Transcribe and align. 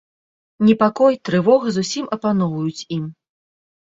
Непакой, 0.69 1.13
трывога 1.29 1.67
зусім 1.75 2.05
апаноўваюць 2.17 2.87
ім. 2.97 3.05